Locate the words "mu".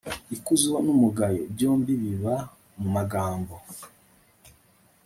2.79-2.87